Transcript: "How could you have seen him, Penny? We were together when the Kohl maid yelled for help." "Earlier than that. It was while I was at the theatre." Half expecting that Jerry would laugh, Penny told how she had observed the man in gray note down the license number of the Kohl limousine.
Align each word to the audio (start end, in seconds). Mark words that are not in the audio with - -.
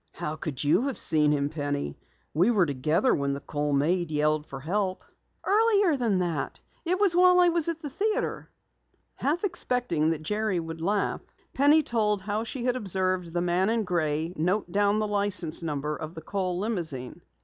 "How 0.13 0.35
could 0.35 0.63
you 0.63 0.87
have 0.87 0.97
seen 0.97 1.31
him, 1.31 1.49
Penny? 1.49 1.95
We 2.33 2.49
were 2.49 2.65
together 2.65 3.13
when 3.13 3.33
the 3.33 3.39
Kohl 3.39 3.71
maid 3.71 4.09
yelled 4.09 4.47
for 4.47 4.59
help." 4.59 5.03
"Earlier 5.43 5.95
than 5.95 6.17
that. 6.17 6.59
It 6.83 6.99
was 6.99 7.15
while 7.15 7.39
I 7.39 7.49
was 7.49 7.67
at 7.67 7.83
the 7.83 7.89
theatre." 7.91 8.49
Half 9.13 9.43
expecting 9.43 10.09
that 10.09 10.23
Jerry 10.23 10.59
would 10.59 10.81
laugh, 10.81 11.21
Penny 11.53 11.83
told 11.83 12.21
how 12.21 12.43
she 12.43 12.63
had 12.65 12.75
observed 12.75 13.31
the 13.31 13.41
man 13.41 13.69
in 13.69 13.83
gray 13.83 14.33
note 14.35 14.71
down 14.71 14.97
the 14.97 15.07
license 15.07 15.61
number 15.61 15.95
of 15.95 16.15
the 16.15 16.21
Kohl 16.23 16.57
limousine. 16.57 17.21